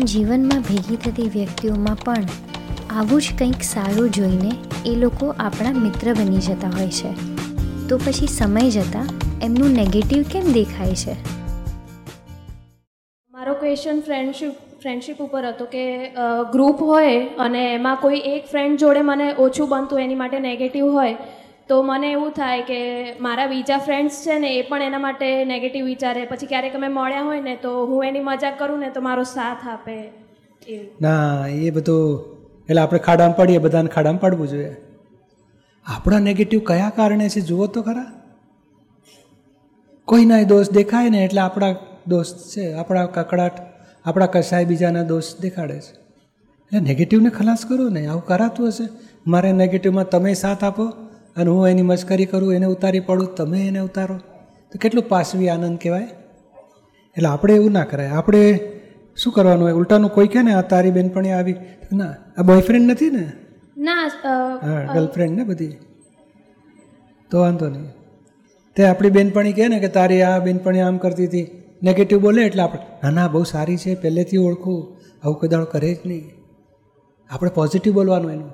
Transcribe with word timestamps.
આપણા 0.00 0.12
જીવનમાં 0.12 0.60
ભેગી 0.60 0.96
થતી 0.96 1.28
વ્યક્તિઓમાં 1.28 1.96
પણ 1.96 2.24
આવું 2.96 3.20
જ 3.22 3.28
કંઈક 3.38 3.62
સારું 3.62 4.10
જોઈને 4.10 4.52
એ 4.86 4.94
લોકો 4.94 5.34
આપણા 5.38 5.72
મિત્ર 5.72 6.12
બની 6.14 6.38
જતા 6.38 6.68
હોય 6.68 6.90
છે. 6.90 7.10
તો 7.88 7.98
પછી 7.98 8.26
સમય 8.26 8.70
જતાં 8.70 9.06
એમનું 9.42 9.70
નેગેટિવ 9.70 10.22
કેમ 10.22 10.52
દેખાય 10.52 10.94
છે? 10.94 11.14
મારો 13.32 13.54
ક્વેશ્ચન 13.54 14.00
ફ્રેન્ડશિપ 14.00 14.52
ફ્રેન્ડશિપ 14.82 15.20
ઉપર 15.20 15.48
હતો 15.48 15.64
કે 15.64 16.08
ગ્રુપ 16.52 16.82
હોય 16.82 17.20
અને 17.38 17.74
એમાં 17.74 17.96
કોઈ 17.96 18.22
એક 18.24 18.50
ફ્રેન્ડ 18.50 18.78
જોડે 18.78 19.00
મને 19.00 19.34
ઓછું 19.38 19.68
બનતું 19.68 20.00
એની 20.00 20.14
માટે 20.14 20.38
નેગેટિવ 20.38 20.86
હોય 20.86 21.16
તો 21.70 21.82
મને 21.82 22.12
એવું 22.12 22.30
થાય 22.30 22.62
કે 22.62 22.78
મારા 23.20 23.46
બીજા 23.46 23.78
ફ્રેન્ડ્સ 23.78 24.22
છે 24.26 24.38
ને 24.38 24.50
એ 24.54 24.62
પણ 24.62 24.82
એના 24.82 24.98
માટે 24.98 25.44
નેગેટિવ 25.44 25.84
વિચારે. 25.84 26.24
પછી 26.24 26.46
ક્યારેક 26.46 26.74
અમે 26.74 26.88
મળ્યા 26.88 27.22
હોય 27.22 27.40
ને 27.40 27.56
તો 27.56 27.86
હું 27.86 28.04
એની 28.04 28.20
મજાક 28.20 28.58
કરું 28.58 28.80
ને 28.80 28.90
તો 28.90 29.00
મારો 29.00 29.22
સાથ 29.22 29.68
આપે. 29.68 29.98
ના, 31.00 31.46
એ 31.46 31.70
બધું, 31.70 32.24
એટલે 32.68 32.80
આપણે 32.80 32.98
ખાડામાં 32.98 33.36
પડીએ, 33.36 33.58
બધાને 33.58 33.88
ખાડામાં 33.88 34.20
પડવું 34.20 34.48
જોઈએ. 34.48 34.76
આપણા 35.86 36.18
નેગેટિવ 36.18 36.60
કયા 36.66 36.92
કારણે 36.96 37.28
છે 37.28 37.40
જુઓ 37.40 37.66
તો 37.66 37.82
ખરા? 37.82 38.12
કોઈના 40.04 40.42
દોષ 40.42 40.70
દેખાય 40.70 41.10
ને 41.10 41.24
એટલે 41.24 41.40
આપણા 41.40 41.74
દોસ્ત 42.06 42.36
છે, 42.36 42.72
આપણા 42.72 43.06
કકડાટ, 43.06 43.52
આપણા 44.04 44.26
કસાય 44.26 44.64
બીજાના 44.64 45.02
દોષ 45.02 45.24
દેખાડે 45.40 45.74
છે. 45.74 45.92
એટલે 45.92 46.80
નેગેટિવને 46.80 47.30
ખલાસ 47.30 47.64
કરો 47.68 47.88
ને, 47.88 48.06
આવું 48.06 48.24
કરાતું 48.24 48.68
હશે. 48.68 48.88
મારે 49.26 49.52
નેગેટિવમાં 49.52 50.08
તમે 50.08 50.34
સાથ 50.34 50.64
આપો 50.64 50.92
અને 51.36 51.50
હું 51.50 51.68
એની 51.68 51.82
મશ્કરી 51.82 52.26
કરું 52.26 52.54
એને 52.54 52.66
ઉતારી 52.66 53.00
પડું 53.00 53.34
તમે 53.34 53.60
એને 53.68 53.78
ઉતારો. 53.78 54.16
તો 54.72 54.78
કેટલું 54.80 55.08
પાસવી 55.08 55.48
આનંદ 55.48 55.78
કહેવાય? 55.78 56.08
એટલે 57.16 57.28
આપણે 57.28 57.54
એવું 57.54 57.72
ના 57.72 57.84
કરાય. 57.84 58.08
આપણે 58.08 58.60
શું 59.16 59.32
કરવાનું 59.32 59.64
હોય? 59.64 59.72
ઉલટાનું 59.72 60.10
કોઈ 60.10 60.28
કહે 60.28 60.42
ને 60.42 60.52
આ 60.54 60.62
તારી 60.62 60.90
બેનપણી 60.90 61.30
આવી. 61.30 61.56
ના 61.92 62.14
આ 62.38 62.42
બોયફ્રેન્ડ 62.42 62.90
નથી 62.90 63.10
ને? 63.10 63.24
ના 63.78 64.08
હા 64.62 64.94
ગર્લફ્રેન્ડ 64.94 65.38
ને 65.38 65.44
બધી. 65.44 65.76
તો 67.30 67.40
વાંધો 67.40 67.68
નહીં. 67.68 67.88
તે 68.76 68.84
આપણી 68.84 69.10
બેનપણી 69.10 69.52
કહે 69.52 69.68
ને 69.68 69.78
કે 69.78 69.88
તારી 69.88 70.22
આ 70.22 70.38
બેનપણી 70.38 70.80
આમ 70.80 70.96
કરતી 70.98 71.26
હતી. 71.26 71.46
નેગેટિવ 71.82 72.20
બોલે 72.20 72.42
એટલે 72.42 72.62
આપણે 72.62 72.80
ના 73.02 73.10
ના 73.10 73.28
બહુ 73.28 73.42
સારી 73.44 73.76
છે 73.76 73.94
પહેલેથી 73.94 74.36
ઓળખું. 74.36 74.80
આવું 75.24 75.38
કોઈ 75.40 75.48
દાડો 75.48 75.64
કરે 75.64 75.94
જ 75.94 75.98
નહીં. 76.06 76.30
આપણે 77.30 77.50
પોઝિટિવ 77.50 77.92
બોલવાનું 77.94 78.32
એનું. 78.32 78.50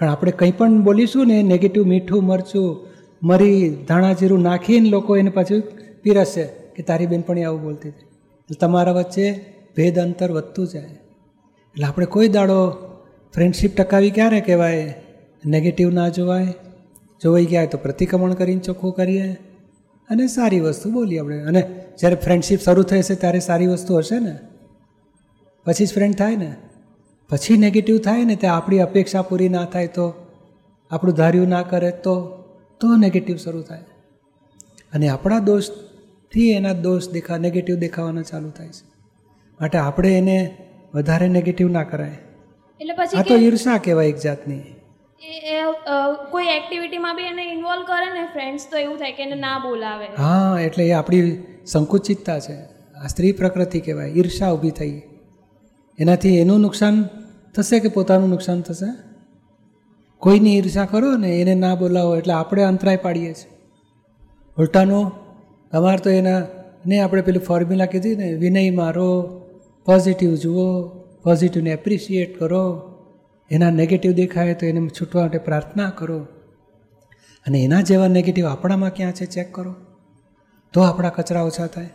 કારણ 0.00 0.12
આપણે 0.12 0.32
કંઈ 0.32 0.50
પણ 0.50 0.82
બોલીશું 0.82 1.26
ને 1.26 1.42
નેગેટિવ 1.42 1.86
મીઠું, 1.86 2.24
મરચું, 2.24 2.86
મરી 3.22 3.76
ધાણા 3.88 4.12
જીરું 4.12 4.42
નાખીને 4.42 4.88
લોકો 4.88 5.16
એને 5.16 5.30
પાછું 5.30 5.62
પીરસશે 6.02 6.44
કે 6.44 6.82
તારી 6.82 7.06
બેનપણી 7.06 7.44
આવું 7.44 7.62
બોલતી 7.62 7.88
હતી. 7.88 8.06
તમારા 8.60 8.92
વચ્ચે 8.92 9.44
ભેદ 9.76 9.98
અંતર 9.98 10.30
વધતું 10.30 10.68
જાય. 10.68 10.82
એટલે 10.82 11.84
આપણે 11.84 12.06
કોઈ 12.06 12.28
દાડો 12.28 12.70
ફ્રેન્ડશીપ 13.34 13.76
ટકાવી 13.76 14.10
ક્યારે 14.10 14.40
કહેવાય? 14.40 14.94
નેગેટિવ 15.46 15.90
ના 15.90 16.08
જોવાય. 16.08 16.54
જોવાઈ 17.22 17.44
ગયા 17.44 17.64
તો 17.66 17.78
પ્રતિક્રમણ 17.78 18.32
કરીને 18.32 18.60
ચોખ્ખું 18.60 18.92
કરીએ. 18.92 19.32
અને 20.10 20.26
સારી 20.26 20.60
વસ્તુ 20.60 20.90
બોલીએ 20.90 21.18
આપણે. 21.18 21.42
અને 21.42 21.86
જ્યારે 22.00 22.16
ફ્રેન્ડશીપ 22.16 22.60
શરૂ 22.60 22.82
થઈ 22.82 22.98
હશે 22.98 23.14
ત્યારે 23.14 23.40
સારી 23.40 23.66
વસ્તુ 23.66 23.96
હશે 23.96 24.18
ને? 24.18 24.38
પછી 25.64 25.86
જ 25.86 25.94
ફ્રેન્ડ 25.94 26.14
થાય 26.14 26.36
ને? 26.36 26.56
પછી 27.30 27.56
નેગેટિવ 27.56 27.98
થાય 27.98 28.24
ને 28.24 28.36
ત્યાં 28.36 28.56
આપણી 28.56 28.78
અપેક્ષા 28.78 29.22
પૂરી 29.22 29.48
ના 29.48 29.64
થાય 29.64 29.86
તો 29.86 30.14
આપણું 30.90 31.14
ધાર્યું 31.14 31.48
ના 31.48 31.62
કરે 31.62 31.90
તો 31.90 32.44
તો 32.80 32.96
નેગેટિવ 32.96 33.36
શરૂ 33.36 33.62
થાય. 33.62 33.84
અને 34.92 35.08
આપણા 35.08 35.38
દોષથી 35.38 36.50
એના 36.50 36.72
દોષ 36.72 37.08
દેખા 37.08 37.36
નેગેટિવ 37.36 37.76
દેખાવાના 37.76 38.22
ચાલુ 38.22 38.50
થાય 38.50 38.68
છે. 38.68 38.88
માટે 39.60 39.78
આપણે 39.78 40.18
એને 40.18 40.56
વધારે 40.94 41.28
નેગેટિવ 41.28 41.68
ના 41.68 41.82
કરાય. 41.82 42.18
એટલે 42.80 42.94
આ 42.94 42.96
પછી 42.96 43.22
તો 43.22 43.36
ઈર્ષા 43.36 43.78
કહેવાય 43.78 44.06
એક 44.06 44.16
જાતની. 44.16 44.58
એ- 45.22 45.56
એ 45.56 45.62
કોઈ 46.30 46.46
એક્ટિવિટીમાં 46.46 47.16
બી 47.16 47.22
એને 47.22 47.52
ઇન્વોલ્વ 47.52 47.82
કરે 47.82 48.20
ને 48.20 48.26
ફ્રેન્ડ્સ 48.26 48.66
તો 48.70 48.78
એવું 48.78 48.96
થાય 48.96 49.12
કે 49.12 49.22
એને 49.22 49.34
ના 49.34 49.58
બોલાવે. 49.58 50.06
હા 50.18 50.58
એટલે 50.60 50.88
એ 50.88 50.92
આપણી 50.92 51.42
સંકુચિતતા 51.66 52.38
છે. 52.38 52.54
આ 53.04 53.06
સ્ત્રી 53.06 53.32
પ્રકૃતિ 53.32 53.80
કહેવાય 53.80 54.08
ઈર્ષા 54.08 54.50
ઊભી 54.50 54.70
થઈ. 54.70 55.02
એનાથી 55.98 56.38
એનું 56.38 56.60
નુકસાન 56.60 57.08
થશે 57.54 57.80
કે 57.80 57.88
પોતાનું 57.88 58.28
નુકસાન 58.28 58.60
થશે? 58.60 58.94
કોઈની 60.18 60.58
ઈર્ષા 60.58 60.84
કરો 60.84 61.16
ને 61.16 61.40
એને 61.40 61.54
ના 61.54 61.74
બોલાવો 61.74 62.16
એટલે 62.16 62.32
આપણે 62.32 62.62
અંતરાય 62.62 62.96
પાડીએ 62.96 63.34
છીએ. 63.34 63.60
ઉલટાનો, 64.58 65.12
તમારે 65.72 65.98
તો 65.98 66.10
એના, 66.10 66.42
ને 66.86 66.98
આપણે 66.98 67.22
પેલું 67.22 67.42
ફોર્મ્યુલા 67.42 67.86
કીધી 67.86 68.16
ને, 68.16 68.34
વિનય 68.34 68.70
મારો 68.70 69.22
પોઝિટિવ 69.84 70.34
જુઓ 70.34 70.88
પોઝિટિવને 71.22 71.70
એપ્રિશિએટ 71.70 72.38
કરો, 72.38 72.90
એના 73.50 73.70
નેગેટિવ 73.70 74.12
દેખાય 74.12 74.54
તો 74.54 74.66
એને 74.66 74.88
છૂટવા 74.88 75.22
માટે 75.22 75.38
પ્રાર્થના 75.38 75.90
કરો. 75.90 76.26
અને 77.46 77.58
એના 77.58 77.80
જેવા 77.80 78.08
નેગેટિવ 78.08 78.46
આપણામાં 78.46 78.94
ક્યાં 78.94 79.12
છે 79.12 79.26
ચેક 79.26 79.54
કરો. 79.54 79.74
તો 80.72 80.80
આપણા 80.80 81.08
કચરા 81.08 81.42
ઓછા 81.42 81.66
થાય. 81.66 81.90